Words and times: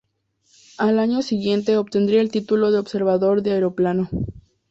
Al 0.79 0.97
año 0.97 1.21
siguiente 1.21 1.77
obtendría 1.77 2.21
el 2.21 2.31
título 2.31 2.71
de 2.71 2.79
observador 2.79 3.43
de 3.43 3.51
aeroplano. 3.51 4.09